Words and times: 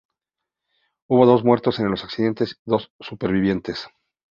Hubo 1.07 1.27
dos 1.27 1.43
muertos 1.45 1.77
en 1.77 1.85
el 1.85 1.91
accidente 1.91 2.45
y 2.45 2.55
dos 2.65 2.91
supervivientes. 3.01 3.87